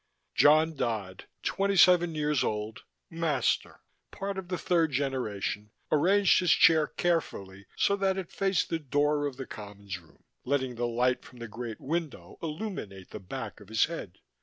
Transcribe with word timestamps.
John 0.33 0.73
Dodd, 0.75 1.27
twenty 1.43 1.75
seven 1.77 2.15
years 2.15 2.43
old, 2.43 2.85
master, 3.11 3.81
part 4.09 4.39
of 4.39 4.47
the 4.47 4.57
third 4.57 4.91
generation, 4.91 5.69
arranged 5.91 6.39
his 6.39 6.49
chair 6.53 6.87
carefully 6.87 7.67
so 7.77 7.95
that 7.97 8.17
it 8.17 8.31
faced 8.31 8.69
the 8.71 8.79
door 8.79 9.27
of 9.27 9.37
the 9.37 9.45
Commons 9.45 9.99
Room, 9.99 10.23
letting 10.43 10.73
the 10.73 10.87
light 10.87 11.23
from 11.23 11.37
the 11.37 11.47
great 11.47 11.79
window 11.79 12.39
illumine 12.41 13.05
the 13.11 13.19
back 13.19 13.59
of 13.59 13.67
his 13.69 13.85
head. 13.85 14.17